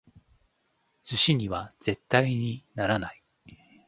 [1.03, 3.23] 寿司には絶対にならない！